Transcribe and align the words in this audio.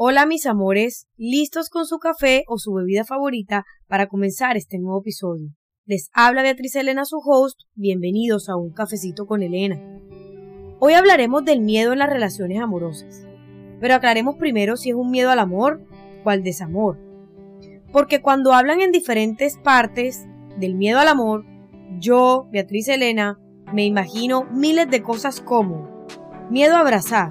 Hola 0.00 0.26
mis 0.26 0.46
amores, 0.46 1.08
listos 1.16 1.70
con 1.70 1.84
su 1.84 1.98
café 1.98 2.44
o 2.46 2.58
su 2.58 2.72
bebida 2.72 3.02
favorita 3.02 3.64
para 3.88 4.06
comenzar 4.06 4.56
este 4.56 4.78
nuevo 4.78 5.00
episodio. 5.00 5.48
Les 5.86 6.08
habla 6.12 6.42
Beatriz 6.42 6.76
Elena, 6.76 7.04
su 7.04 7.18
host, 7.18 7.62
bienvenidos 7.74 8.48
a 8.48 8.54
un 8.54 8.70
cafecito 8.70 9.26
con 9.26 9.42
Elena. 9.42 9.76
Hoy 10.78 10.92
hablaremos 10.92 11.44
del 11.44 11.62
miedo 11.62 11.92
en 11.92 11.98
las 11.98 12.10
relaciones 12.10 12.60
amorosas, 12.60 13.26
pero 13.80 13.96
aclaremos 13.96 14.36
primero 14.36 14.76
si 14.76 14.90
es 14.90 14.94
un 14.94 15.10
miedo 15.10 15.30
al 15.32 15.40
amor 15.40 15.82
o 16.24 16.30
al 16.30 16.44
desamor. 16.44 16.96
Porque 17.92 18.22
cuando 18.22 18.52
hablan 18.52 18.80
en 18.80 18.92
diferentes 18.92 19.58
partes 19.58 20.28
del 20.60 20.76
miedo 20.76 21.00
al 21.00 21.08
amor, 21.08 21.44
yo, 21.98 22.46
Beatriz 22.52 22.86
Elena, 22.86 23.40
me 23.72 23.84
imagino 23.84 24.44
miles 24.44 24.88
de 24.88 25.02
cosas 25.02 25.40
como 25.40 26.06
miedo 26.50 26.76
a 26.76 26.82
abrazar, 26.82 27.30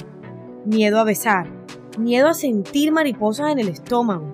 miedo 0.65 0.99
a 0.99 1.05
besar, 1.05 1.56
miedo 1.97 2.27
a 2.27 2.33
sentir 2.33 2.91
mariposas 2.91 3.51
en 3.51 3.59
el 3.59 3.69
estómago, 3.69 4.33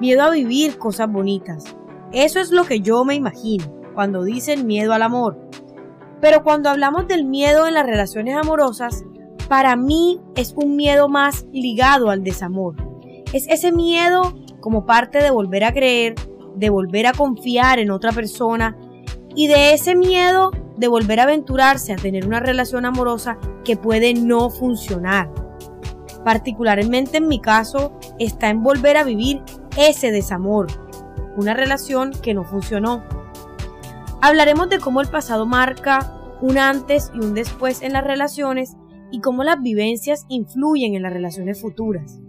miedo 0.00 0.22
a 0.22 0.30
vivir 0.30 0.78
cosas 0.78 1.10
bonitas. 1.10 1.64
Eso 2.12 2.40
es 2.40 2.50
lo 2.50 2.64
que 2.64 2.80
yo 2.80 3.04
me 3.04 3.14
imagino 3.14 3.64
cuando 3.94 4.24
dicen 4.24 4.66
miedo 4.66 4.92
al 4.92 5.02
amor. 5.02 5.38
Pero 6.20 6.42
cuando 6.42 6.70
hablamos 6.70 7.08
del 7.08 7.24
miedo 7.24 7.66
en 7.66 7.74
las 7.74 7.86
relaciones 7.86 8.36
amorosas, 8.36 9.04
para 9.48 9.76
mí 9.76 10.20
es 10.36 10.54
un 10.56 10.76
miedo 10.76 11.08
más 11.08 11.46
ligado 11.52 12.10
al 12.10 12.22
desamor. 12.22 12.76
Es 13.32 13.46
ese 13.48 13.72
miedo 13.72 14.34
como 14.60 14.86
parte 14.86 15.22
de 15.22 15.30
volver 15.30 15.64
a 15.64 15.72
creer, 15.72 16.14
de 16.54 16.70
volver 16.70 17.06
a 17.06 17.12
confiar 17.12 17.78
en 17.78 17.90
otra 17.90 18.12
persona 18.12 18.76
y 19.34 19.46
de 19.46 19.72
ese 19.72 19.94
miedo 19.94 20.50
de 20.76 20.88
volver 20.88 21.20
a 21.20 21.24
aventurarse 21.24 21.92
a 21.92 21.96
tener 21.96 22.26
una 22.26 22.40
relación 22.40 22.84
amorosa 22.84 23.38
que 23.64 23.76
puede 23.76 24.14
no 24.14 24.50
funcionar 24.50 25.49
particularmente 26.24 27.18
en 27.18 27.28
mi 27.28 27.40
caso, 27.40 27.98
está 28.18 28.50
en 28.50 28.62
volver 28.62 28.96
a 28.96 29.04
vivir 29.04 29.42
ese 29.76 30.10
desamor, 30.10 30.66
una 31.36 31.54
relación 31.54 32.12
que 32.22 32.34
no 32.34 32.44
funcionó. 32.44 33.04
Hablaremos 34.20 34.68
de 34.68 34.78
cómo 34.78 35.00
el 35.00 35.08
pasado 35.08 35.46
marca 35.46 36.12
un 36.42 36.58
antes 36.58 37.10
y 37.14 37.24
un 37.24 37.34
después 37.34 37.82
en 37.82 37.92
las 37.92 38.04
relaciones 38.04 38.76
y 39.10 39.20
cómo 39.20 39.44
las 39.44 39.60
vivencias 39.60 40.26
influyen 40.28 40.94
en 40.94 41.02
las 41.02 41.12
relaciones 41.12 41.60
futuras. 41.60 42.20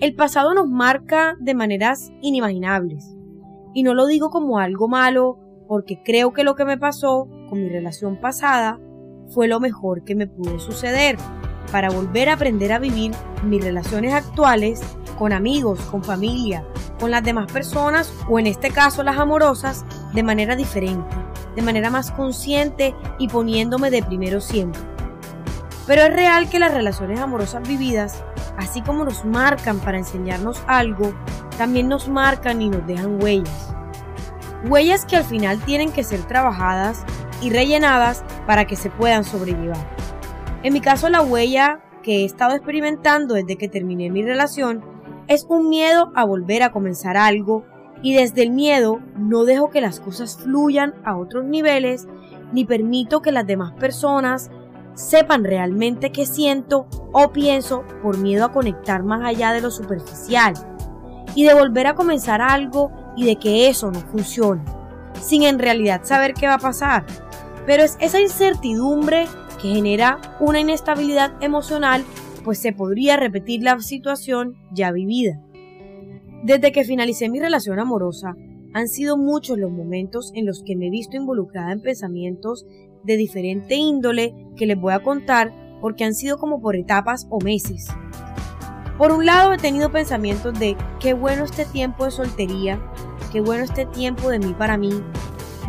El 0.00 0.14
pasado 0.14 0.54
nos 0.54 0.68
marca 0.68 1.36
de 1.40 1.54
maneras 1.54 2.12
inimaginables. 2.20 3.16
Y 3.74 3.82
no 3.82 3.94
lo 3.94 4.06
digo 4.06 4.30
como 4.30 4.58
algo 4.58 4.88
malo, 4.88 5.38
porque 5.66 6.02
creo 6.04 6.32
que 6.32 6.44
lo 6.44 6.54
que 6.54 6.64
me 6.64 6.78
pasó 6.78 7.28
con 7.48 7.62
mi 7.62 7.68
relación 7.68 8.20
pasada 8.20 8.78
fue 9.28 9.48
lo 9.48 9.60
mejor 9.60 10.04
que 10.04 10.14
me 10.14 10.26
pudo 10.26 10.58
suceder 10.58 11.16
para 11.70 11.90
volver 11.90 12.28
a 12.28 12.34
aprender 12.34 12.72
a 12.72 12.78
vivir 12.78 13.12
mis 13.42 13.62
relaciones 13.62 14.12
actuales 14.12 14.80
con 15.18 15.32
amigos, 15.32 15.80
con 15.90 16.02
familia, 16.02 16.64
con 16.98 17.10
las 17.10 17.22
demás 17.22 17.50
personas 17.50 18.12
o 18.28 18.38
en 18.38 18.46
este 18.46 18.70
caso 18.70 19.02
las 19.02 19.18
amorosas 19.18 19.84
de 20.12 20.22
manera 20.22 20.56
diferente, 20.56 21.16
de 21.54 21.62
manera 21.62 21.90
más 21.90 22.10
consciente 22.10 22.94
y 23.18 23.28
poniéndome 23.28 23.90
de 23.90 24.02
primero 24.02 24.40
siempre. 24.40 24.80
Pero 25.86 26.02
es 26.02 26.12
real 26.12 26.48
que 26.48 26.58
las 26.58 26.72
relaciones 26.72 27.20
amorosas 27.20 27.66
vividas, 27.68 28.22
así 28.56 28.80
como 28.80 29.04
nos 29.04 29.24
marcan 29.24 29.78
para 29.80 29.98
enseñarnos 29.98 30.62
algo, 30.66 31.12
también 31.58 31.88
nos 31.88 32.08
marcan 32.08 32.62
y 32.62 32.70
nos 32.70 32.86
dejan 32.86 33.22
huellas. 33.22 33.74
Huellas 34.66 35.04
que 35.04 35.16
al 35.16 35.24
final 35.24 35.58
tienen 35.60 35.92
que 35.92 36.04
ser 36.04 36.22
trabajadas 36.22 37.04
y 37.42 37.50
rellenadas 37.50 38.24
para 38.46 38.66
que 38.66 38.76
se 38.76 38.88
puedan 38.88 39.24
sobrellevar. 39.24 39.93
En 40.64 40.72
mi 40.72 40.80
caso, 40.80 41.10
la 41.10 41.20
huella 41.20 41.80
que 42.02 42.22
he 42.22 42.24
estado 42.24 42.54
experimentando 42.54 43.34
desde 43.34 43.56
que 43.56 43.68
terminé 43.68 44.08
mi 44.08 44.22
relación 44.22 44.82
es 45.28 45.44
un 45.46 45.68
miedo 45.68 46.10
a 46.14 46.24
volver 46.24 46.62
a 46.62 46.72
comenzar 46.72 47.18
algo 47.18 47.66
y 48.02 48.14
desde 48.14 48.42
el 48.42 48.50
miedo 48.50 49.00
no 49.14 49.44
dejo 49.44 49.68
que 49.68 49.82
las 49.82 50.00
cosas 50.00 50.38
fluyan 50.38 50.94
a 51.04 51.18
otros 51.18 51.44
niveles 51.44 52.08
ni 52.52 52.64
permito 52.64 53.20
que 53.20 53.30
las 53.30 53.46
demás 53.46 53.74
personas 53.74 54.50
sepan 54.94 55.44
realmente 55.44 56.12
qué 56.12 56.24
siento 56.24 56.86
o 57.12 57.30
pienso 57.30 57.84
por 58.02 58.16
miedo 58.16 58.46
a 58.46 58.52
conectar 58.52 59.02
más 59.02 59.22
allá 59.22 59.52
de 59.52 59.60
lo 59.60 59.70
superficial 59.70 60.54
y 61.34 61.44
de 61.44 61.52
volver 61.52 61.88
a 61.88 61.94
comenzar 61.94 62.40
algo 62.40 62.90
y 63.18 63.26
de 63.26 63.36
que 63.36 63.68
eso 63.68 63.90
no 63.90 64.00
funcione, 64.00 64.62
sin 65.20 65.42
en 65.42 65.58
realidad 65.58 66.00
saber 66.04 66.32
qué 66.32 66.46
va 66.46 66.54
a 66.54 66.58
pasar. 66.58 67.04
Pero 67.66 67.82
es 67.82 67.98
esa 68.00 68.18
incertidumbre 68.18 69.26
que 69.64 69.70
genera 69.70 70.20
una 70.40 70.60
inestabilidad 70.60 71.42
emocional, 71.42 72.04
pues 72.44 72.58
se 72.58 72.74
podría 72.74 73.16
repetir 73.16 73.62
la 73.62 73.80
situación 73.80 74.58
ya 74.74 74.92
vivida. 74.92 75.40
Desde 76.42 76.70
que 76.70 76.84
finalicé 76.84 77.30
mi 77.30 77.40
relación 77.40 77.78
amorosa, 77.78 78.36
han 78.74 78.88
sido 78.88 79.16
muchos 79.16 79.56
los 79.56 79.70
momentos 79.70 80.32
en 80.34 80.44
los 80.44 80.62
que 80.62 80.76
me 80.76 80.88
he 80.88 80.90
visto 80.90 81.16
involucrada 81.16 81.72
en 81.72 81.80
pensamientos 81.80 82.66
de 83.04 83.16
diferente 83.16 83.74
índole 83.76 84.34
que 84.54 84.66
les 84.66 84.78
voy 84.78 84.92
a 84.92 85.02
contar 85.02 85.54
porque 85.80 86.04
han 86.04 86.12
sido 86.12 86.36
como 86.36 86.60
por 86.60 86.76
etapas 86.76 87.26
o 87.30 87.38
meses. 87.40 87.88
Por 88.98 89.12
un 89.12 89.24
lado 89.24 89.54
he 89.54 89.56
tenido 89.56 89.90
pensamientos 89.90 90.58
de 90.58 90.76
qué 91.00 91.14
bueno 91.14 91.42
este 91.44 91.64
tiempo 91.64 92.04
de 92.04 92.10
soltería, 92.10 92.82
qué 93.32 93.40
bueno 93.40 93.64
este 93.64 93.86
tiempo 93.86 94.28
de 94.28 94.40
mí 94.40 94.54
para 94.58 94.76
mí, 94.76 94.90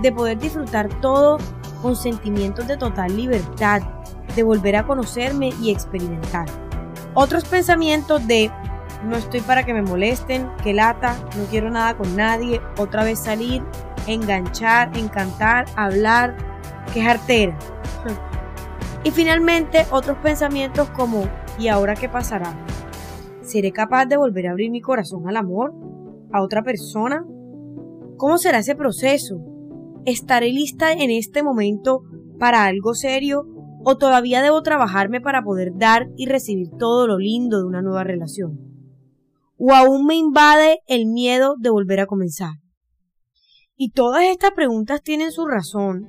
de 0.02 0.12
poder 0.12 0.38
disfrutar 0.38 0.90
todo 1.00 1.38
con 1.86 1.96
sentimientos 1.96 2.68
de 2.68 2.78
total 2.78 3.16
libertad, 3.16 3.80
de 4.36 4.42
volver 4.42 4.76
a 4.76 4.88
conocerme 4.88 5.52
y 5.62 5.70
experimentar. 5.70 6.48
Otros 7.14 7.46
pensamientos 7.46 8.26
de 8.26 8.50
no 9.04 9.16
estoy 9.16 9.42
para 9.42 9.68
que 9.68 9.74
me 9.76 9.84
molesten, 9.84 10.50
que 10.64 10.74
lata, 10.74 11.16
no 11.38 11.44
quiero 11.52 11.70
nada 11.70 11.96
con 11.96 12.16
nadie, 12.16 12.60
otra 12.80 13.04
vez 13.04 13.20
salir, 13.20 13.62
enganchar, 14.08 14.98
encantar, 14.98 15.66
hablar, 15.76 16.36
que 16.92 17.04
jartera. 17.04 17.56
Y 19.04 19.12
finalmente 19.12 19.86
otros 19.92 20.18
pensamientos 20.18 20.90
como 20.90 21.30
¿y 21.60 21.68
ahora 21.68 21.94
qué 21.94 22.10
pasará? 22.10 22.52
¿Seré 23.44 23.72
capaz 23.72 24.08
de 24.08 24.18
volver 24.18 24.48
a 24.48 24.52
abrir 24.54 24.72
mi 24.72 24.82
corazón 24.82 25.30
al 25.30 25.38
amor? 25.38 25.72
¿A 26.34 26.42
otra 26.42 26.64
persona? 26.64 27.24
¿Cómo 28.18 28.40
será 28.40 28.58
ese 28.58 28.74
proceso? 28.74 29.55
¿Estaré 30.06 30.52
lista 30.52 30.94
en 30.94 31.10
este 31.10 31.42
momento 31.42 32.04
para 32.38 32.66
algo 32.66 32.94
serio 32.94 33.48
o 33.84 33.98
todavía 33.98 34.44
debo 34.44 34.62
trabajarme 34.62 35.20
para 35.20 35.44
poder 35.44 35.72
dar 35.78 36.10
y 36.16 36.28
recibir 36.28 36.70
todo 36.78 37.08
lo 37.08 37.18
lindo 37.18 37.58
de 37.58 37.66
una 37.66 37.82
nueva 37.82 38.04
relación? 38.04 38.60
¿O 39.58 39.74
aún 39.74 40.06
me 40.06 40.16
invade 40.16 40.82
el 40.86 41.08
miedo 41.08 41.56
de 41.58 41.72
volver 41.72 42.02
a 42.02 42.06
comenzar? 42.06 42.52
Y 43.76 43.94
todas 43.94 44.26
estas 44.26 44.52
preguntas 44.52 45.02
tienen 45.02 45.32
su 45.32 45.48
razón. 45.48 46.08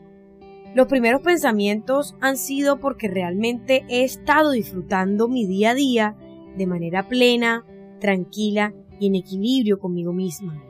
Los 0.75 0.89
primeros 0.89 1.23
pensamientos 1.23 2.15
han 2.21 2.37
sido 2.37 2.81
porque 2.81 3.09
realmente 3.09 3.87
he 3.89 4.05
estado 4.05 4.51
disfrutando 4.51 5.27
mi 5.27 5.47
día 5.47 5.71
a 5.71 5.75
día 5.75 6.17
de 6.59 6.67
manera 6.67 7.09
plena, 7.09 7.65
tranquila 7.99 8.75
y 9.01 9.07
en 9.07 9.15
equilibrio 9.15 9.79
conmigo 9.79 10.13
misma. 10.13 10.63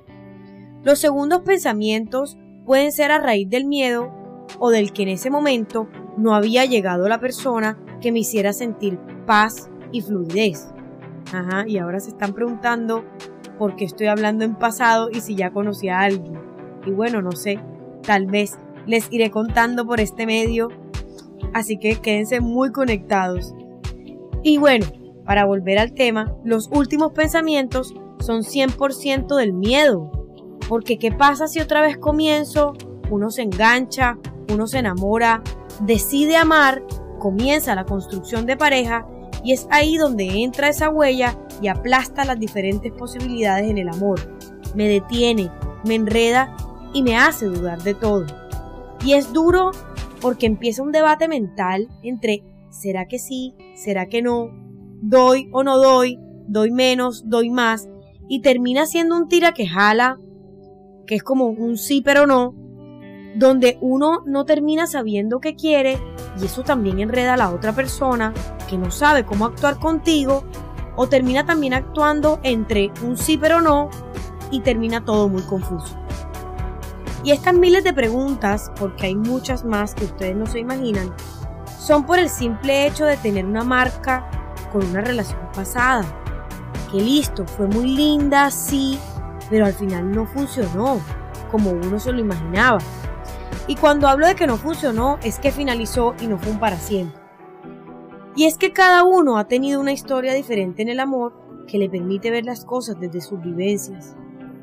Los 0.84 1.00
segundos 1.00 1.40
pensamientos 1.40 2.38
pueden 2.66 2.92
ser 2.92 3.12
a 3.12 3.18
raíz 3.18 3.48
del 3.48 3.64
miedo 3.64 4.12
o 4.58 4.70
del 4.70 4.92
que 4.92 5.04
en 5.04 5.08
ese 5.08 5.30
momento 5.30 5.88
no 6.18 6.34
había 6.34 6.64
llegado 6.64 7.08
la 7.08 7.20
persona 7.20 7.78
que 8.00 8.12
me 8.12 8.18
hiciera 8.18 8.52
sentir 8.52 8.98
paz 9.26 9.70
y 9.92 10.02
fluidez. 10.02 10.68
Ajá, 11.32 11.64
y 11.66 11.78
ahora 11.78 12.00
se 12.00 12.10
están 12.10 12.34
preguntando 12.34 13.04
por 13.58 13.76
qué 13.76 13.84
estoy 13.84 14.08
hablando 14.08 14.44
en 14.44 14.56
pasado 14.56 15.08
y 15.10 15.20
si 15.20 15.34
ya 15.34 15.50
conocí 15.50 15.88
a 15.88 16.00
alguien. 16.00 16.38
Y 16.84 16.90
bueno, 16.90 17.22
no 17.22 17.32
sé, 17.32 17.58
tal 18.02 18.26
vez 18.26 18.58
les 18.86 19.10
iré 19.12 19.30
contando 19.30 19.86
por 19.86 20.00
este 20.00 20.26
medio, 20.26 20.68
así 21.52 21.78
que 21.78 21.96
quédense 21.96 22.40
muy 22.40 22.70
conectados. 22.70 23.54
Y 24.42 24.58
bueno, 24.58 24.86
para 25.24 25.44
volver 25.44 25.78
al 25.78 25.92
tema, 25.92 26.36
los 26.44 26.68
últimos 26.72 27.12
pensamientos 27.12 27.94
son 28.20 28.42
100% 28.42 29.36
del 29.36 29.52
miedo, 29.52 30.10
porque 30.68 30.98
¿qué 30.98 31.12
pasa 31.12 31.48
si 31.48 31.60
otra 31.60 31.80
vez 31.80 31.98
comienzo? 31.98 32.74
Uno 33.10 33.30
se 33.30 33.42
engancha, 33.42 34.18
uno 34.52 34.66
se 34.66 34.78
enamora, 34.78 35.42
decide 35.80 36.36
amar, 36.36 36.82
comienza 37.18 37.74
la 37.74 37.84
construcción 37.84 38.46
de 38.46 38.56
pareja 38.56 39.06
y 39.44 39.52
es 39.52 39.66
ahí 39.70 39.96
donde 39.96 40.42
entra 40.42 40.68
esa 40.68 40.90
huella 40.90 41.38
y 41.62 41.68
aplasta 41.68 42.24
las 42.24 42.38
diferentes 42.38 42.92
posibilidades 42.92 43.70
en 43.70 43.78
el 43.78 43.88
amor. 43.88 44.20
Me 44.74 44.88
detiene, 44.88 45.50
me 45.84 45.94
enreda 45.94 46.56
y 46.92 47.02
me 47.02 47.16
hace 47.16 47.46
dudar 47.46 47.82
de 47.82 47.94
todo. 47.94 48.26
Y 49.04 49.12
es 49.12 49.32
duro 49.32 49.70
porque 50.20 50.46
empieza 50.46 50.82
un 50.82 50.92
debate 50.92 51.28
mental 51.28 51.88
entre 52.02 52.42
¿será 52.70 53.06
que 53.06 53.18
sí? 53.18 53.54
¿Será 53.74 54.06
que 54.06 54.22
no? 54.22 54.50
¿Doy 55.00 55.48
o 55.52 55.62
no 55.62 55.78
doy? 55.78 56.18
¿Doy 56.48 56.70
menos? 56.70 57.28
¿Doy 57.28 57.50
más? 57.50 57.88
Y 58.28 58.40
termina 58.40 58.86
siendo 58.86 59.16
un 59.16 59.28
tira 59.28 59.52
que 59.52 59.66
jala 59.66 60.18
que 61.06 61.14
es 61.14 61.22
como 61.22 61.46
un 61.46 61.78
sí 61.78 62.02
pero 62.04 62.26
no, 62.26 62.54
donde 63.36 63.78
uno 63.80 64.22
no 64.26 64.44
termina 64.44 64.86
sabiendo 64.86 65.40
qué 65.40 65.54
quiere 65.54 65.98
y 66.40 66.46
eso 66.46 66.62
también 66.62 67.00
enreda 67.00 67.34
a 67.34 67.36
la 67.36 67.50
otra 67.50 67.72
persona 67.72 68.32
que 68.68 68.78
no 68.78 68.90
sabe 68.90 69.24
cómo 69.24 69.46
actuar 69.46 69.78
contigo 69.78 70.44
o 70.96 71.08
termina 71.08 71.44
también 71.44 71.74
actuando 71.74 72.40
entre 72.42 72.90
un 73.02 73.16
sí 73.16 73.38
pero 73.38 73.60
no 73.60 73.90
y 74.50 74.60
termina 74.60 75.04
todo 75.04 75.28
muy 75.28 75.42
confuso. 75.42 75.96
Y 77.24 77.32
estas 77.32 77.54
miles 77.54 77.82
de 77.82 77.92
preguntas, 77.92 78.70
porque 78.78 79.06
hay 79.06 79.16
muchas 79.16 79.64
más 79.64 79.94
que 79.94 80.04
ustedes 80.04 80.36
no 80.36 80.46
se 80.46 80.60
imaginan, 80.60 81.12
son 81.76 82.06
por 82.06 82.20
el 82.20 82.28
simple 82.28 82.86
hecho 82.86 83.04
de 83.04 83.16
tener 83.16 83.44
una 83.44 83.64
marca 83.64 84.30
con 84.72 84.84
una 84.86 85.00
relación 85.00 85.40
pasada. 85.52 86.04
Que 86.90 86.98
listo, 86.98 87.44
fue 87.44 87.66
muy 87.66 87.88
linda, 87.88 88.50
sí, 88.52 88.98
pero 89.50 89.66
al 89.66 89.72
final 89.72 90.10
no 90.12 90.26
funcionó 90.26 91.00
como 91.50 91.70
uno 91.70 91.98
se 91.98 92.12
lo 92.12 92.20
imaginaba. 92.20 92.78
Y 93.66 93.76
cuando 93.76 94.08
hablo 94.08 94.26
de 94.26 94.34
que 94.34 94.46
no 94.46 94.56
funcionó, 94.56 95.18
es 95.22 95.38
que 95.38 95.50
finalizó 95.50 96.14
y 96.20 96.26
no 96.26 96.38
fue 96.38 96.52
un 96.52 96.60
para 96.60 96.76
siempre. 96.76 97.20
Y 98.34 98.44
es 98.44 98.58
que 98.58 98.72
cada 98.72 99.04
uno 99.04 99.38
ha 99.38 99.48
tenido 99.48 99.80
una 99.80 99.92
historia 99.92 100.34
diferente 100.34 100.82
en 100.82 100.88
el 100.88 101.00
amor 101.00 101.32
que 101.66 101.78
le 101.78 101.88
permite 101.88 102.30
ver 102.30 102.44
las 102.44 102.64
cosas 102.64 103.00
desde 103.00 103.20
sus 103.20 103.40
vivencias. 103.40 104.14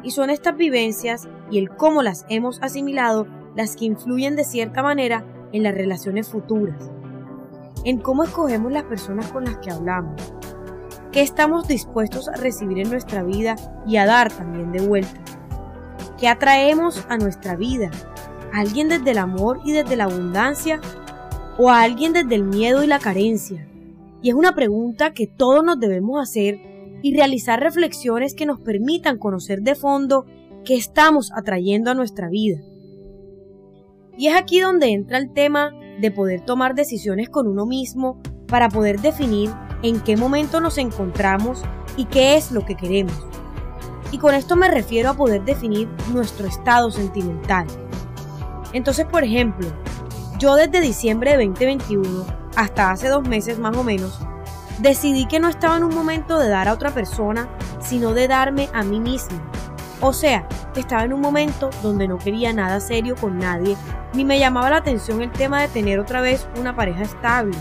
Y 0.04 0.12
son 0.12 0.30
estas 0.30 0.56
vivencias 0.56 1.28
y 1.50 1.58
el 1.58 1.70
cómo 1.70 2.04
las 2.04 2.26
hemos 2.30 2.62
asimilado 2.62 3.28
las 3.56 3.76
que 3.76 3.86
influyen 3.86 4.36
de 4.36 4.44
cierta 4.44 4.84
manera 4.84 5.26
en 5.52 5.64
las 5.64 5.74
relaciones 5.74 6.30
futuras. 6.30 6.92
En 7.84 8.00
cómo 8.00 8.24
escogemos 8.24 8.72
las 8.72 8.84
personas 8.84 9.32
con 9.32 9.46
las 9.46 9.58
que 9.58 9.72
hablamos. 9.72 10.22
Qué 11.14 11.22
estamos 11.22 11.68
dispuestos 11.68 12.28
a 12.28 12.38
recibir 12.38 12.80
en 12.80 12.90
nuestra 12.90 13.22
vida 13.22 13.56
y 13.86 13.98
a 13.98 14.08
dar 14.08 14.34
también 14.34 14.72
de 14.72 14.82
vuelta. 14.82 15.22
¿Qué 16.20 16.28
atraemos 16.28 17.06
a 17.08 17.18
nuestra 17.18 17.56
vida? 17.56 17.92
¿A 18.52 18.62
alguien 18.62 18.90
desde 18.90 19.12
el 19.12 19.20
amor 19.20 19.60
y 19.64 19.74
desde 19.74 19.96
la 19.96 20.06
abundancia? 20.06 20.82
¿O 21.60 21.70
a 21.70 21.84
alguien 21.84 22.14
desde 22.14 22.34
el 22.34 22.44
miedo 22.44 22.84
y 22.84 22.88
la 22.88 22.98
carencia? 22.98 23.68
Y 24.24 24.30
es 24.30 24.36
una 24.36 24.56
pregunta 24.56 25.14
que 25.14 25.28
todos 25.28 25.64
nos 25.64 25.80
debemos 25.80 26.20
hacer 26.20 26.60
y 27.04 27.16
realizar 27.16 27.60
reflexiones 27.60 28.34
que 28.34 28.48
nos 28.48 28.60
permitan 28.60 29.20
conocer 29.20 29.62
de 29.62 29.76
fondo 29.76 30.26
qué 30.66 30.76
estamos 30.76 31.32
atrayendo 31.36 31.92
a 31.92 31.96
nuestra 31.96 32.28
vida. 32.28 32.60
Y 34.18 34.30
es 34.30 34.36
aquí 34.36 34.62
donde 34.62 34.88
entra 34.88 35.20
el 35.20 35.32
tema 35.32 35.74
de 36.02 36.10
poder 36.10 36.42
tomar 36.44 36.74
decisiones 36.74 37.30
con 37.30 37.46
uno 37.46 37.68
mismo 37.68 38.20
para 38.48 38.68
poder 38.68 39.00
definir 39.00 39.52
en 39.84 40.00
qué 40.00 40.18
momento 40.18 40.60
nos 40.60 40.80
encontramos 40.80 41.62
y 41.96 42.06
qué 42.06 42.36
es 42.36 42.52
lo 42.52 42.66
que 42.66 42.76
queremos. 42.76 43.14
Y 44.12 44.18
con 44.18 44.34
esto 44.34 44.56
me 44.56 44.70
refiero 44.70 45.12
a 45.12 45.14
poder 45.14 45.44
definir 45.44 45.88
nuestro 46.12 46.48
estado 46.48 46.90
sentimental. 46.90 47.68
Entonces, 48.72 49.06
por 49.06 49.24
ejemplo, 49.24 49.68
yo 50.40 50.56
desde 50.56 50.82
diciembre 50.82 51.38
de 51.38 51.46
2021 51.46 52.26
hasta 52.56 52.92
hace 52.92 53.10
dos 53.10 53.28
meses 53.28 53.60
más 53.60 53.76
o 53.78 53.84
menos, 53.84 54.20
decidí 54.80 55.28
que 55.28 55.40
no 55.40 55.50
estaba 55.50 55.78
en 55.78 55.84
un 55.84 55.94
momento 55.94 56.40
de 56.40 56.50
dar 56.50 56.68
a 56.68 56.74
otra 56.74 56.92
persona, 56.92 57.50
sino 57.80 58.14
de 58.14 58.28
darme 58.28 58.70
a 58.74 58.84
mí 58.84 59.00
mismo. 59.00 59.40
O 60.02 60.14
sea, 60.14 60.48
estaba 60.76 61.04
en 61.04 61.14
un 61.14 61.22
momento 61.22 61.70
donde 61.82 62.08
no 62.08 62.18
quería 62.18 62.54
nada 62.54 62.80
serio 62.80 63.16
con 63.16 63.40
nadie, 63.40 63.78
ni 64.14 64.26
me 64.26 64.40
llamaba 64.40 64.70
la 64.70 64.78
atención 64.78 65.22
el 65.22 65.32
tema 65.32 65.62
de 65.62 65.68
tener 65.68 66.00
otra 66.00 66.22
vez 66.22 66.48
una 66.60 66.76
pareja 66.76 67.04
estable. 67.04 67.58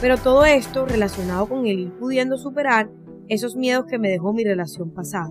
Pero 0.00 0.16
todo 0.16 0.44
esto 0.44 0.86
relacionado 0.86 1.48
con 1.48 1.66
el 1.66 1.80
ir 1.80 1.92
pudiendo 1.98 2.38
superar 2.38 2.90
esos 3.28 3.56
miedos 3.56 3.84
que 3.86 3.98
me 3.98 4.08
dejó 4.08 4.32
mi 4.32 4.44
relación 4.44 4.92
pasada. 4.92 5.30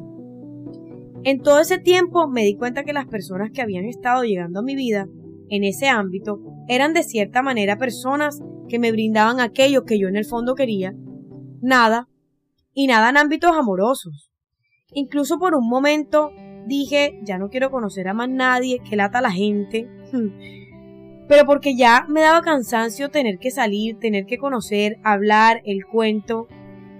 En 1.23 1.41
todo 1.41 1.59
ese 1.59 1.79
tiempo 1.79 2.27
me 2.27 2.43
di 2.43 2.55
cuenta 2.55 2.83
que 2.83 2.93
las 2.93 3.07
personas 3.07 3.51
que 3.51 3.61
habían 3.61 3.85
estado 3.85 4.23
llegando 4.23 4.59
a 4.59 4.63
mi 4.63 4.75
vida 4.75 5.07
en 5.49 5.63
ese 5.63 5.87
ámbito 5.87 6.39
eran 6.67 6.93
de 6.93 7.03
cierta 7.03 7.41
manera 7.41 7.77
personas 7.77 8.39
que 8.69 8.79
me 8.79 8.91
brindaban 8.91 9.39
aquello 9.39 9.83
que 9.83 9.99
yo 9.99 10.07
en 10.07 10.15
el 10.15 10.25
fondo 10.25 10.55
quería, 10.55 10.93
nada, 11.61 12.07
y 12.73 12.87
nada 12.87 13.09
en 13.09 13.17
ámbitos 13.17 13.51
amorosos. 13.57 14.31
Incluso 14.93 15.39
por 15.39 15.55
un 15.55 15.67
momento 15.67 16.31
dije, 16.67 17.19
ya 17.23 17.37
no 17.37 17.49
quiero 17.49 17.71
conocer 17.71 18.07
a 18.07 18.13
más 18.13 18.29
nadie, 18.29 18.79
que 18.87 18.95
lata 18.95 19.19
a 19.19 19.23
la 19.23 19.31
gente. 19.31 19.89
Pero 21.29 21.45
porque 21.45 21.75
ya 21.75 22.07
me 22.09 22.21
daba 22.21 22.41
cansancio 22.41 23.09
tener 23.09 23.37
que 23.37 23.51
salir, 23.51 23.99
tener 23.99 24.25
que 24.25 24.39
conocer, 24.39 24.97
hablar, 25.03 25.61
el 25.63 25.85
cuento. 25.85 26.47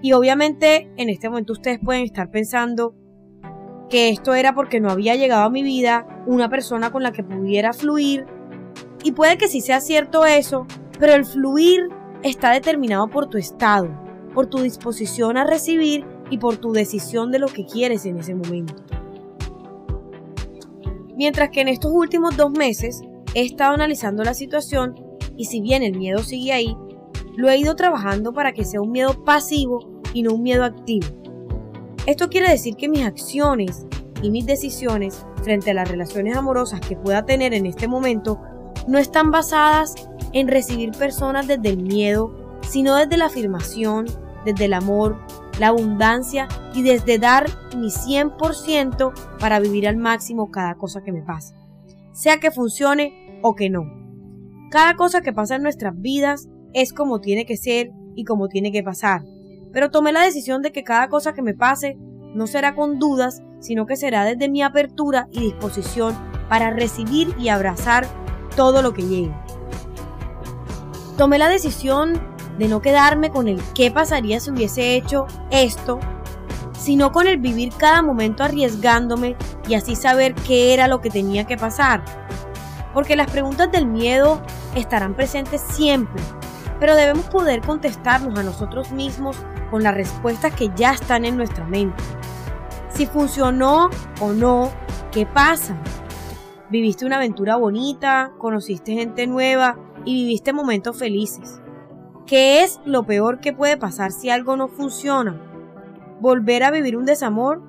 Y 0.02 0.12
obviamente 0.12 0.88
en 0.96 1.10
este 1.10 1.28
momento 1.28 1.52
ustedes 1.52 1.80
pueden 1.84 2.04
estar 2.04 2.30
pensando 2.30 2.94
que 3.88 4.08
esto 4.10 4.34
era 4.34 4.54
porque 4.54 4.78
no 4.78 4.88
había 4.88 5.16
llegado 5.16 5.42
a 5.42 5.50
mi 5.50 5.64
vida 5.64 6.06
una 6.28 6.48
persona 6.48 6.92
con 6.92 7.02
la 7.02 7.10
que 7.10 7.24
pudiera 7.24 7.72
fluir. 7.72 8.24
Y 9.02 9.10
puede 9.12 9.36
que 9.36 9.48
sí 9.48 9.60
sea 9.60 9.80
cierto 9.80 10.24
eso, 10.24 10.64
pero 11.00 11.14
el 11.14 11.24
fluir 11.24 11.88
está 12.22 12.52
determinado 12.52 13.08
por 13.08 13.26
tu 13.26 13.36
estado, 13.36 13.90
por 14.32 14.46
tu 14.46 14.58
disposición 14.58 15.38
a 15.38 15.44
recibir 15.44 16.06
y 16.30 16.38
por 16.38 16.56
tu 16.56 16.72
decisión 16.72 17.32
de 17.32 17.40
lo 17.40 17.48
que 17.48 17.66
quieres 17.66 18.06
en 18.06 18.18
ese 18.18 18.36
momento. 18.36 18.76
Mientras 21.16 21.50
que 21.50 21.62
en 21.62 21.68
estos 21.68 21.90
últimos 21.92 22.36
dos 22.36 22.52
meses 22.52 23.02
he 23.34 23.42
estado 23.42 23.74
analizando 23.74 24.24
la 24.24 24.34
situación 24.34 24.94
y 25.36 25.46
si 25.46 25.60
bien 25.60 25.82
el 25.82 25.96
miedo 25.96 26.22
sigue 26.22 26.52
ahí, 26.52 26.76
lo 27.36 27.48
he 27.48 27.56
ido 27.56 27.76
trabajando 27.76 28.32
para 28.32 28.52
que 28.52 28.64
sea 28.64 28.80
un 28.80 28.92
miedo 28.92 29.24
pasivo 29.24 30.02
y 30.12 30.22
no 30.22 30.34
un 30.34 30.42
miedo 30.42 30.64
activo. 30.64 31.06
Esto 32.06 32.28
quiere 32.28 32.50
decir 32.50 32.76
que 32.76 32.88
mis 32.88 33.04
acciones 33.04 33.86
y 34.22 34.30
mis 34.30 34.46
decisiones 34.46 35.24
frente 35.42 35.70
a 35.70 35.74
las 35.74 35.88
relaciones 35.88 36.36
amorosas 36.36 36.80
que 36.80 36.96
pueda 36.96 37.24
tener 37.24 37.54
en 37.54 37.66
este 37.66 37.88
momento 37.88 38.40
no 38.86 38.98
están 38.98 39.30
basadas 39.30 39.94
en 40.32 40.48
recibir 40.48 40.90
personas 40.92 41.46
desde 41.46 41.70
el 41.70 41.82
miedo, 41.82 42.58
sino 42.68 42.96
desde 42.96 43.16
la 43.16 43.26
afirmación, 43.26 44.06
desde 44.44 44.66
el 44.66 44.74
amor, 44.74 45.18
la 45.58 45.68
abundancia 45.68 46.48
y 46.74 46.82
desde 46.82 47.18
dar 47.18 47.46
mi 47.76 47.88
100% 47.88 49.12
para 49.38 49.60
vivir 49.60 49.86
al 49.86 49.96
máximo 49.96 50.50
cada 50.50 50.74
cosa 50.76 51.02
que 51.02 51.12
me 51.12 51.22
pasa, 51.22 51.54
sea 52.20 52.38
que 52.38 52.50
funcione 52.50 53.40
o 53.42 53.54
que 53.54 53.70
no. 53.70 53.84
Cada 54.70 54.94
cosa 54.94 55.20
que 55.20 55.32
pasa 55.32 55.56
en 55.56 55.62
nuestras 55.62 55.98
vidas 56.00 56.48
es 56.72 56.92
como 56.92 57.20
tiene 57.20 57.46
que 57.46 57.56
ser 57.56 57.92
y 58.14 58.24
como 58.24 58.48
tiene 58.48 58.72
que 58.72 58.82
pasar, 58.82 59.22
pero 59.72 59.90
tomé 59.90 60.12
la 60.12 60.22
decisión 60.22 60.62
de 60.62 60.72
que 60.72 60.84
cada 60.84 61.08
cosa 61.08 61.32
que 61.32 61.42
me 61.42 61.54
pase 61.54 61.96
no 62.34 62.46
será 62.46 62.74
con 62.74 62.98
dudas, 62.98 63.42
sino 63.60 63.86
que 63.86 63.96
será 63.96 64.24
desde 64.24 64.48
mi 64.48 64.62
apertura 64.62 65.28
y 65.30 65.40
disposición 65.40 66.14
para 66.48 66.70
recibir 66.70 67.34
y 67.38 67.48
abrazar 67.48 68.06
todo 68.54 68.82
lo 68.82 68.92
que 68.92 69.02
llegue 69.02 69.32
tomé 71.20 71.36
la 71.36 71.50
decisión 71.50 72.18
de 72.58 72.66
no 72.66 72.80
quedarme 72.80 73.28
con 73.28 73.46
el 73.46 73.60
qué 73.74 73.90
pasaría 73.90 74.40
si 74.40 74.52
hubiese 74.52 74.94
hecho 74.94 75.26
esto, 75.50 76.00
sino 76.80 77.12
con 77.12 77.26
el 77.26 77.38
vivir 77.38 77.72
cada 77.76 78.02
momento 78.02 78.42
arriesgándome 78.42 79.36
y 79.68 79.74
así 79.74 79.96
saber 79.96 80.34
qué 80.34 80.72
era 80.72 80.88
lo 80.88 81.00
que 81.00 81.10
tenía 81.10 81.46
que 81.46 81.56
pasar. 81.56 82.02
Porque 82.94 83.16
las 83.16 83.30
preguntas 83.30 83.70
del 83.70 83.86
miedo 83.86 84.40
estarán 84.74 85.14
presentes 85.14 85.60
siempre, 85.60 86.22
pero 86.80 86.96
debemos 86.96 87.26
poder 87.26 87.60
contestarnos 87.60 88.38
a 88.38 88.42
nosotros 88.42 88.90
mismos 88.92 89.36
con 89.70 89.82
las 89.82 89.94
respuestas 89.94 90.54
que 90.54 90.70
ya 90.74 90.92
están 90.92 91.24
en 91.24 91.36
nuestra 91.36 91.64
mente. 91.66 92.02
Si 92.88 93.06
funcionó 93.06 93.90
o 94.20 94.32
no, 94.32 94.72
¿qué 95.12 95.26
pasa? 95.26 95.76
¿Viviste 96.70 97.04
una 97.04 97.16
aventura 97.16 97.56
bonita? 97.56 98.32
¿Conociste 98.38 98.94
gente 98.94 99.26
nueva? 99.26 99.76
y 100.04 100.14
viviste 100.14 100.52
momentos 100.52 100.98
felices. 100.98 101.60
¿Qué 102.26 102.62
es 102.62 102.80
lo 102.84 103.04
peor 103.04 103.40
que 103.40 103.52
puede 103.52 103.76
pasar 103.76 104.12
si 104.12 104.30
algo 104.30 104.56
no 104.56 104.68
funciona? 104.68 105.49
¿Volver 106.20 106.62
a 106.64 106.70
vivir 106.70 106.96
un 106.96 107.06
desamor? 107.06 107.62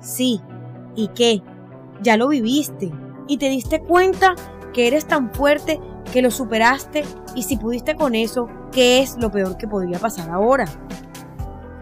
Sí. 0.00 0.40
¿Y 0.94 1.08
qué? 1.08 1.42
Ya 2.02 2.16
lo 2.16 2.28
viviste 2.28 2.92
y 3.28 3.38
te 3.38 3.48
diste 3.48 3.80
cuenta 3.80 4.34
que 4.72 4.86
eres 4.86 5.06
tan 5.06 5.32
fuerte 5.32 5.80
que 6.12 6.22
lo 6.22 6.30
superaste 6.30 7.04
y 7.34 7.44
si 7.44 7.56
pudiste 7.56 7.94
con 7.94 8.14
eso, 8.14 8.48
¿qué 8.72 9.00
es 9.00 9.16
lo 9.18 9.30
peor 9.30 9.56
que 9.56 9.68
podría 9.68 9.98
pasar 9.98 10.30
ahora? 10.30 10.66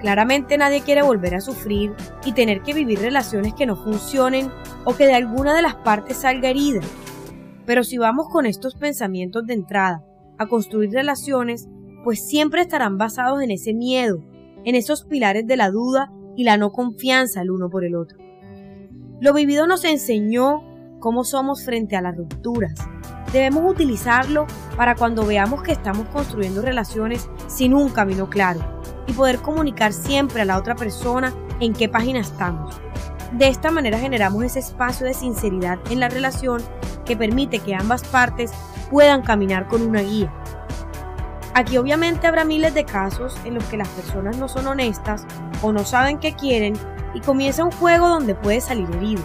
Claramente 0.00 0.56
nadie 0.56 0.82
quiere 0.82 1.02
volver 1.02 1.34
a 1.34 1.40
sufrir 1.40 1.94
y 2.24 2.32
tener 2.32 2.62
que 2.62 2.74
vivir 2.74 3.00
relaciones 3.00 3.54
que 3.54 3.66
no 3.66 3.76
funcionen 3.76 4.50
o 4.84 4.94
que 4.94 5.06
de 5.06 5.14
alguna 5.14 5.54
de 5.54 5.62
las 5.62 5.74
partes 5.74 6.18
salga 6.18 6.48
herida. 6.48 6.80
Pero 7.66 7.84
si 7.84 7.98
vamos 7.98 8.28
con 8.30 8.46
estos 8.46 8.74
pensamientos 8.74 9.46
de 9.46 9.54
entrada 9.54 10.02
a 10.38 10.46
construir 10.46 10.90
relaciones, 10.90 11.68
pues 12.02 12.26
siempre 12.26 12.62
estarán 12.62 12.96
basados 12.96 13.42
en 13.42 13.50
ese 13.50 13.74
miedo, 13.74 14.24
en 14.64 14.74
esos 14.74 15.04
pilares 15.04 15.46
de 15.46 15.56
la 15.56 15.70
duda 15.70 16.12
y 16.36 16.44
la 16.44 16.56
no 16.56 16.72
confianza 16.72 17.42
el 17.42 17.50
uno 17.50 17.68
por 17.70 17.84
el 17.84 17.94
otro. 17.94 18.18
Lo 19.20 19.34
vivido 19.34 19.66
nos 19.66 19.84
enseñó 19.84 20.62
cómo 21.00 21.24
somos 21.24 21.64
frente 21.64 21.96
a 21.96 22.02
las 22.02 22.16
rupturas. 22.16 22.74
Debemos 23.32 23.70
utilizarlo 23.70 24.46
para 24.76 24.94
cuando 24.94 25.26
veamos 25.26 25.62
que 25.62 25.72
estamos 25.72 26.08
construyendo 26.08 26.62
relaciones 26.62 27.28
sin 27.46 27.74
un 27.74 27.90
camino 27.90 28.28
claro 28.28 28.80
y 29.06 29.12
poder 29.12 29.38
comunicar 29.38 29.92
siempre 29.92 30.42
a 30.42 30.44
la 30.44 30.58
otra 30.58 30.74
persona 30.74 31.34
en 31.60 31.72
qué 31.72 31.88
página 31.88 32.20
estamos. 32.20 32.80
De 33.32 33.48
esta 33.48 33.70
manera 33.70 33.98
generamos 33.98 34.42
ese 34.42 34.58
espacio 34.58 35.06
de 35.06 35.14
sinceridad 35.14 35.78
en 35.90 36.00
la 36.00 36.08
relación 36.08 36.62
que 37.04 37.16
permite 37.16 37.60
que 37.60 37.74
ambas 37.74 38.02
partes 38.04 38.50
puedan 38.90 39.22
caminar 39.22 39.68
con 39.68 39.82
una 39.82 40.02
guía. 40.02 40.32
Aquí 41.60 41.76
obviamente 41.76 42.26
habrá 42.26 42.46
miles 42.46 42.72
de 42.72 42.86
casos 42.86 43.36
en 43.44 43.52
los 43.52 43.64
que 43.64 43.76
las 43.76 43.88
personas 43.88 44.38
no 44.38 44.48
son 44.48 44.66
honestas 44.66 45.26
o 45.62 45.72
no 45.72 45.84
saben 45.84 46.18
qué 46.18 46.32
quieren 46.32 46.72
y 47.12 47.20
comienza 47.20 47.62
un 47.62 47.70
juego 47.70 48.08
donde 48.08 48.34
puede 48.34 48.62
salir 48.62 48.88
herido. 48.96 49.20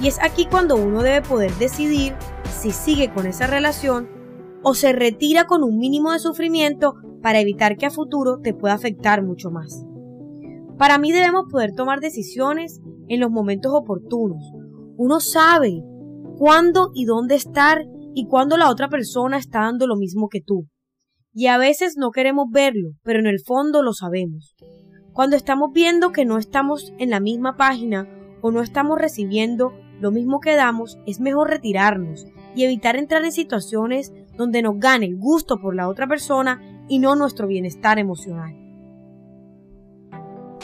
Y 0.00 0.06
es 0.06 0.22
aquí 0.22 0.46
cuando 0.48 0.76
uno 0.76 1.02
debe 1.02 1.20
poder 1.20 1.50
decidir 1.54 2.14
si 2.48 2.70
sigue 2.70 3.12
con 3.12 3.26
esa 3.26 3.48
relación 3.48 4.08
o 4.62 4.74
se 4.74 4.92
retira 4.92 5.46
con 5.46 5.64
un 5.64 5.76
mínimo 5.78 6.12
de 6.12 6.20
sufrimiento 6.20 6.94
para 7.20 7.40
evitar 7.40 7.76
que 7.76 7.86
a 7.86 7.90
futuro 7.90 8.38
te 8.40 8.54
pueda 8.54 8.74
afectar 8.74 9.24
mucho 9.24 9.50
más. 9.50 9.84
Para 10.78 10.98
mí 10.98 11.10
debemos 11.10 11.46
poder 11.50 11.72
tomar 11.74 11.98
decisiones 11.98 12.80
en 13.08 13.18
los 13.18 13.32
momentos 13.32 13.72
oportunos. 13.74 14.44
Uno 14.96 15.18
sabe 15.18 15.82
cuándo 16.38 16.92
y 16.94 17.04
dónde 17.04 17.34
estar 17.34 17.84
y 18.14 18.28
cuándo 18.28 18.56
la 18.58 18.70
otra 18.70 18.88
persona 18.88 19.38
está 19.38 19.62
dando 19.62 19.88
lo 19.88 19.96
mismo 19.96 20.28
que 20.28 20.40
tú. 20.40 20.68
Y 21.36 21.48
a 21.48 21.58
veces 21.58 21.96
no 21.98 22.12
queremos 22.12 22.46
verlo, 22.48 22.92
pero 23.02 23.18
en 23.18 23.26
el 23.26 23.40
fondo 23.40 23.82
lo 23.82 23.92
sabemos. 23.92 24.54
Cuando 25.12 25.34
estamos 25.34 25.72
viendo 25.72 26.12
que 26.12 26.24
no 26.24 26.38
estamos 26.38 26.94
en 26.98 27.10
la 27.10 27.18
misma 27.18 27.56
página 27.56 28.08
o 28.40 28.52
no 28.52 28.62
estamos 28.62 29.00
recibiendo 29.00 29.72
lo 30.00 30.12
mismo 30.12 30.38
que 30.38 30.54
damos, 30.54 30.96
es 31.06 31.18
mejor 31.18 31.50
retirarnos 31.50 32.26
y 32.54 32.62
evitar 32.62 32.94
entrar 32.94 33.24
en 33.24 33.32
situaciones 33.32 34.12
donde 34.36 34.62
nos 34.62 34.78
gane 34.78 35.06
el 35.06 35.16
gusto 35.16 35.58
por 35.60 35.74
la 35.74 35.88
otra 35.88 36.06
persona 36.06 36.60
y 36.88 37.00
no 37.00 37.16
nuestro 37.16 37.48
bienestar 37.48 37.98
emocional. 37.98 38.54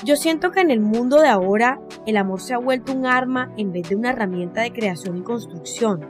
Yo 0.05 0.15
siento 0.15 0.53
que 0.53 0.61
en 0.61 0.71
el 0.71 0.81
mundo 0.81 1.21
de 1.21 1.29
ahora 1.29 1.81
el 2.07 2.17
amor 2.17 2.41
se 2.41 2.55
ha 2.55 2.59
vuelto 2.59 2.93
un 2.93 3.07
arma 3.07 3.53
en 3.57 3.73
vez 3.73 3.89
de 3.89 3.97
una 3.97 4.11
herramienta 4.11 4.63
de 4.63 4.73
creación 4.73 5.17
y 5.17 5.23
construcción. 5.23 6.07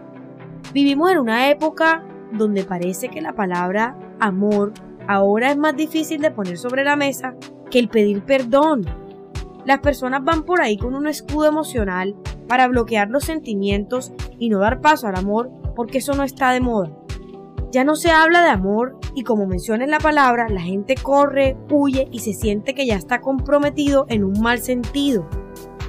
Vivimos 0.75 1.11
en 1.11 1.19
una 1.19 1.49
época 1.49 2.05
donde 2.33 2.65
parece 2.65 3.09
que 3.09 3.23
la 3.23 3.33
palabra 3.33 3.97
amor 4.21 4.73
ahora 5.09 5.51
es 5.51 5.57
más 5.57 5.77
difícil 5.77 6.21
de 6.21 6.31
poner 6.31 6.57
sobre 6.59 6.85
la 6.85 6.97
mesa 6.97 7.35
que 7.71 7.79
el 7.79 7.89
pedir 7.89 8.23
perdón. 8.25 8.85
Las 9.65 9.81
personas 9.81 10.25
van 10.25 10.45
por 10.45 10.61
ahí 10.61 10.77
con 10.77 10.95
un 10.95 11.07
escudo 11.07 11.47
emocional 11.47 12.15
para 12.49 12.69
bloquear 12.69 13.11
los 13.11 13.25
sentimientos 13.25 14.13
y 14.39 14.49
no 14.49 14.59
dar 14.59 14.81
paso 14.81 15.07
al 15.07 15.17
amor 15.17 15.51
porque 15.75 15.99
eso 15.99 16.15
no 16.15 16.23
está 16.23 16.53
de 16.53 16.61
moda. 16.61 16.91
Ya 17.73 17.85
no 17.85 17.95
se 17.95 18.11
habla 18.11 18.43
de 18.43 18.51
amor 18.51 18.99
y 19.15 19.23
como 19.23 19.47
menciona 19.47 19.85
en 19.85 19.91
la 19.91 20.01
palabra, 20.01 20.49
la 20.49 20.61
gente 20.61 20.97
corre, 20.97 21.57
huye 21.71 22.09
y 22.11 22.21
se 22.21 22.33
siente 22.33 22.75
que 22.75 22.87
ya 22.87 22.97
está 22.97 23.21
comprometido 23.21 24.07
en 24.09 24.25
un 24.25 24.41
mal 24.41 24.59
sentido. 24.59 25.29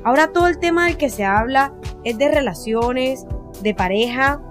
Ahora 0.03 0.31
todo 0.31 0.47
el 0.47 0.59
tema 0.59 0.85
del 0.85 0.97
que 0.97 1.09
se 1.09 1.25
habla 1.25 1.73
es 2.03 2.17
de 2.17 2.29
relaciones, 2.29 3.25
de 3.63 3.73
pareja 3.73 4.41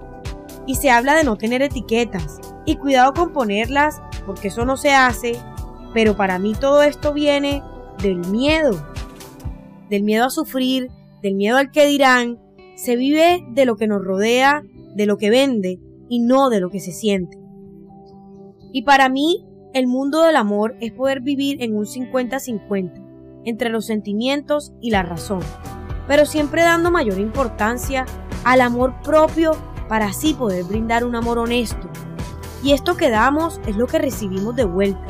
y 0.65 0.75
se 0.75 0.91
habla 0.91 1.15
de 1.15 1.23
no 1.23 1.37
tener 1.37 1.61
etiquetas. 1.61 2.50
Y 2.65 2.75
cuidado 2.75 3.13
con 3.13 3.33
ponerlas 3.33 4.01
porque 4.25 4.49
eso 4.49 4.65
no 4.65 4.77
se 4.77 4.91
hace, 4.91 5.37
pero 5.93 6.15
para 6.15 6.39
mí 6.39 6.53
todo 6.59 6.83
esto 6.83 7.13
viene 7.13 7.63
del 8.01 8.19
miedo, 8.27 8.85
del 9.89 10.03
miedo 10.03 10.25
a 10.25 10.29
sufrir, 10.29 10.89
del 11.21 11.35
miedo 11.35 11.57
al 11.57 11.71
que 11.71 11.87
dirán. 11.87 12.39
Se 12.75 12.95
vive 12.95 13.45
de 13.51 13.65
lo 13.65 13.75
que 13.75 13.87
nos 13.87 14.03
rodea, 14.03 14.63
de 14.95 15.05
lo 15.05 15.17
que 15.17 15.29
vende 15.29 15.79
y 16.09 16.19
no 16.19 16.49
de 16.49 16.59
lo 16.59 16.69
que 16.69 16.79
se 16.79 16.91
siente. 16.91 17.37
Y 18.73 18.83
para 18.83 19.09
mí, 19.09 19.45
el 19.73 19.87
mundo 19.87 20.23
del 20.23 20.35
amor 20.35 20.75
es 20.79 20.91
poder 20.91 21.21
vivir 21.21 21.61
en 21.61 21.75
un 21.75 21.85
50-50, 21.85 23.41
entre 23.45 23.69
los 23.69 23.85
sentimientos 23.85 24.73
y 24.81 24.91
la 24.91 25.03
razón, 25.03 25.39
pero 26.07 26.25
siempre 26.25 26.61
dando 26.61 26.91
mayor 26.91 27.19
importancia 27.19 28.05
al 28.43 28.61
amor 28.61 29.01
propio 29.01 29.53
para 29.87 30.07
así 30.07 30.33
poder 30.33 30.63
brindar 30.65 31.05
un 31.05 31.15
amor 31.15 31.37
honesto. 31.37 31.89
Y 32.63 32.73
esto 32.73 32.95
que 32.95 33.09
damos 33.09 33.59
es 33.65 33.75
lo 33.75 33.87
que 33.87 33.99
recibimos 33.99 34.55
de 34.55 34.65
vuelta. 34.65 35.07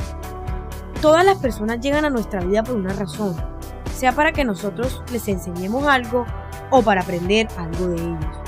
Todas 1.01 1.25
las 1.25 1.37
personas 1.39 1.79
llegan 1.79 2.05
a 2.05 2.09
nuestra 2.09 2.41
vida 2.41 2.63
por 2.63 2.75
una 2.75 2.93
razón, 2.93 3.35
sea 3.93 4.13
para 4.13 4.31
que 4.31 4.45
nosotros 4.45 5.01
les 5.11 5.27
enseñemos 5.27 5.85
algo 5.85 6.25
o 6.69 6.81
para 6.81 7.01
aprender 7.01 7.47
algo 7.57 7.87
de 7.87 8.01
ellos. 8.01 8.41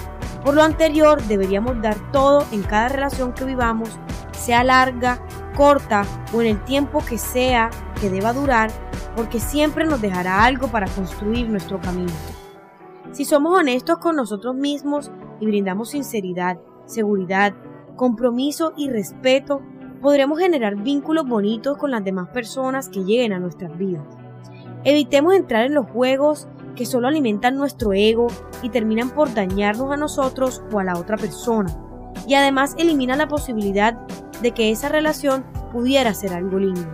Por 0.44 0.56
lo 0.56 0.64
anterior, 0.64 1.22
deberíamos 1.24 1.82
dar 1.82 1.96
todo 2.12 2.46
en 2.52 2.64
cada 2.64 2.90
relación 2.90 3.34
que 3.34 3.46
vivamos, 3.46 3.90
sea 4.32 4.64
larga, 4.64 5.20
corta 5.56 6.04
o 6.34 6.42
en 6.42 6.48
el 6.48 6.64
tiempo 6.64 7.04
que 7.04 7.18
sea 7.18 7.70
que 8.00 8.10
deba 8.10 8.34
durar, 8.34 8.72
porque 9.16 9.40
siempre 9.40 9.86
nos 9.86 10.02
dejará 10.02 10.44
algo 10.44 10.68
para 10.68 10.88
construir 10.88 11.50
nuestro 11.50 11.80
camino. 11.80 12.12
Si 13.12 13.26
somos 13.26 13.58
honestos 13.58 14.00
con 14.00 14.16
nosotros 14.16 14.56
mismos 14.56 15.12
y 15.40 15.46
brindamos 15.46 15.92
sinceridad, 15.92 16.58
seguridad, 16.86 17.54
compromiso 17.96 18.74
y 18.78 18.90
respeto, 18.90 19.62
podremos 20.02 20.40
generar 20.40 20.76
vínculos 20.76 21.28
bonitos 21.28 21.78
con 21.78 21.92
las 21.92 22.04
demás 22.04 22.30
personas 22.30 22.90
que 22.90 23.04
lleguen 23.04 23.34
a 23.34 23.40
nuestras 23.40 23.78
vidas. 23.78 24.04
Evitemos 24.84 25.34
entrar 25.34 25.66
en 25.66 25.74
los 25.74 25.90
juegos 25.90 26.48
que 26.76 26.86
solo 26.86 27.08
alimentan 27.08 27.56
nuestro 27.56 27.94
ego 27.94 28.28
y 28.62 28.70
terminan 28.70 29.12
por 29.12 29.34
dañarnos 29.34 29.92
a 29.92 29.98
nosotros 29.98 30.62
o 30.72 30.80
a 30.80 30.84
la 30.84 30.98
otra 30.98 31.18
persona. 31.18 31.74
Y 32.28 32.34
además 32.34 32.76
elimina 32.78 33.16
la 33.16 33.28
posibilidad 33.28 33.94
de 34.42 34.52
que 34.52 34.72
esa 34.72 34.90
relación 34.90 35.46
pudiera 35.72 36.14
ser 36.14 36.34
algo 36.34 36.60
lindo. 36.60 36.88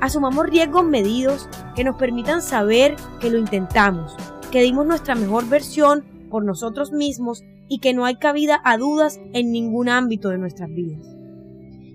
Asumamos 0.00 0.46
riesgos 0.46 0.84
medidos 0.84 1.48
que 1.74 1.82
nos 1.82 1.96
permitan 1.96 2.40
saber 2.40 2.94
que 3.20 3.30
lo 3.30 3.38
intentamos, 3.38 4.14
que 4.52 4.62
dimos 4.62 4.86
nuestra 4.86 5.16
mejor 5.16 5.48
versión 5.48 6.04
por 6.30 6.44
nosotros 6.44 6.92
mismos 6.92 7.42
y 7.68 7.80
que 7.80 7.94
no 7.94 8.04
hay 8.04 8.16
cabida 8.16 8.60
a 8.64 8.76
dudas 8.76 9.20
en 9.32 9.52
ningún 9.52 9.88
ámbito 9.88 10.30
de 10.30 10.38
nuestras 10.38 10.70
vidas. 10.70 11.06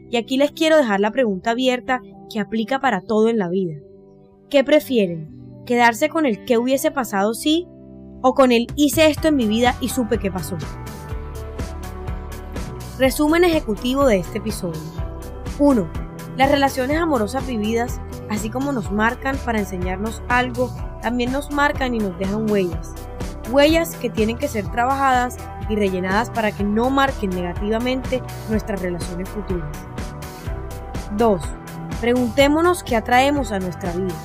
Y 0.09 0.17
aquí 0.17 0.37
les 0.37 0.51
quiero 0.51 0.77
dejar 0.77 0.99
la 0.99 1.11
pregunta 1.11 1.51
abierta 1.51 2.01
que 2.31 2.39
aplica 2.39 2.79
para 2.79 3.01
todo 3.01 3.29
en 3.29 3.37
la 3.37 3.49
vida. 3.49 3.75
¿Qué 4.49 4.63
prefieren? 4.63 5.33
quedarse 5.65 6.09
con 6.09 6.25
el 6.25 6.45
que 6.45 6.57
hubiese 6.57 6.91
pasado 6.91 7.33
si 7.33 7.67
o 8.21 8.33
con 8.33 8.51
el 8.51 8.67
hice 8.75 9.07
esto 9.07 9.27
en 9.27 9.35
mi 9.35 9.47
vida 9.47 9.75
y 9.81 9.89
supe 9.89 10.17
qué 10.17 10.31
pasó. 10.31 10.57
Resumen 12.97 13.43
ejecutivo 13.43 14.05
de 14.05 14.19
este 14.19 14.37
episodio. 14.37 14.79
1. 15.59 15.89
Las 16.37 16.51
relaciones 16.51 16.97
amorosas 16.97 17.45
vividas, 17.45 17.99
así 18.29 18.49
como 18.49 18.71
nos 18.71 18.91
marcan 18.91 19.37
para 19.45 19.59
enseñarnos 19.59 20.21
algo, 20.29 20.73
también 21.01 21.31
nos 21.31 21.51
marcan 21.51 21.95
y 21.95 21.99
nos 21.99 22.17
dejan 22.17 22.49
huellas. 22.49 22.93
Huellas 23.51 23.95
que 23.95 24.09
tienen 24.09 24.37
que 24.37 24.47
ser 24.47 24.69
trabajadas 24.71 25.37
y 25.69 25.75
rellenadas 25.75 26.29
para 26.29 26.51
que 26.51 26.63
no 26.63 26.89
marquen 26.89 27.29
negativamente 27.29 28.21
nuestras 28.49 28.81
relaciones 28.81 29.29
futuras. 29.29 29.69
2. 31.17 31.41
Preguntémonos 32.01 32.83
qué 32.83 32.95
atraemos 32.95 33.51
a 33.51 33.59
nuestra 33.59 33.91
vida 33.93 34.15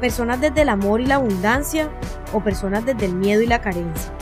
personas 0.00 0.40
desde 0.40 0.62
el 0.62 0.70
amor 0.70 1.00
y 1.00 1.06
la 1.06 1.16
abundancia 1.16 1.90
o 2.32 2.42
personas 2.42 2.84
desde 2.84 3.06
el 3.06 3.14
miedo 3.14 3.42
y 3.42 3.46
la 3.46 3.60
carencia. 3.60 4.12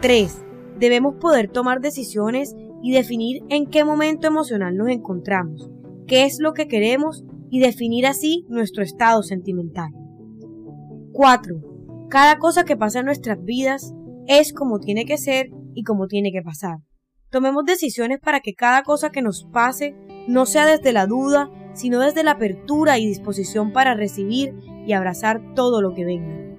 3. 0.00 0.44
Debemos 0.78 1.16
poder 1.16 1.48
tomar 1.48 1.80
decisiones 1.80 2.54
y 2.82 2.92
definir 2.92 3.42
en 3.48 3.66
qué 3.66 3.84
momento 3.84 4.26
emocional 4.28 4.76
nos 4.76 4.88
encontramos, 4.88 5.70
qué 6.06 6.24
es 6.24 6.38
lo 6.38 6.52
que 6.52 6.68
queremos 6.68 7.24
y 7.50 7.60
definir 7.60 8.06
así 8.06 8.44
nuestro 8.48 8.82
estado 8.82 9.22
sentimental. 9.22 9.90
4. 11.12 11.75
Cada 12.08 12.38
cosa 12.38 12.64
que 12.64 12.76
pasa 12.76 13.00
en 13.00 13.06
nuestras 13.06 13.42
vidas 13.42 13.92
es 14.28 14.52
como 14.52 14.78
tiene 14.78 15.04
que 15.06 15.18
ser 15.18 15.50
y 15.74 15.82
como 15.82 16.06
tiene 16.06 16.30
que 16.30 16.42
pasar. 16.42 16.78
Tomemos 17.30 17.64
decisiones 17.64 18.20
para 18.20 18.40
que 18.40 18.54
cada 18.54 18.82
cosa 18.84 19.10
que 19.10 19.22
nos 19.22 19.44
pase 19.52 19.96
no 20.28 20.46
sea 20.46 20.66
desde 20.66 20.92
la 20.92 21.06
duda, 21.06 21.50
sino 21.74 21.98
desde 21.98 22.22
la 22.22 22.32
apertura 22.32 22.98
y 22.98 23.06
disposición 23.06 23.72
para 23.72 23.94
recibir 23.94 24.54
y 24.86 24.92
abrazar 24.92 25.54
todo 25.54 25.82
lo 25.82 25.94
que 25.94 26.04
venga. 26.04 26.58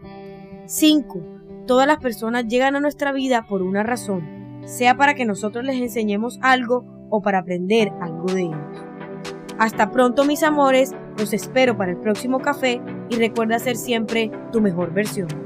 5. 0.65 1.63
Todas 1.65 1.87
las 1.87 1.97
personas 1.97 2.45
llegan 2.47 2.75
a 2.75 2.81
nuestra 2.81 3.13
vida 3.13 3.45
por 3.47 3.61
una 3.61 3.83
razón, 3.83 4.61
sea 4.65 4.97
para 4.97 5.15
que 5.15 5.25
nosotros 5.25 5.63
les 5.63 5.77
enseñemos 5.77 6.39
algo 6.41 6.85
o 7.09 7.21
para 7.21 7.39
aprender 7.39 7.93
algo 8.01 8.25
de 8.25 8.41
ellos. 8.43 8.87
Hasta 9.57 9.91
pronto 9.91 10.25
mis 10.25 10.43
amores, 10.43 10.93
los 11.17 11.33
espero 11.33 11.77
para 11.77 11.91
el 11.91 11.97
próximo 11.97 12.39
café 12.39 12.81
y 13.09 13.15
recuerda 13.15 13.57
ser 13.59 13.75
siempre 13.75 14.29
tu 14.51 14.61
mejor 14.61 14.93
versión. 14.93 15.27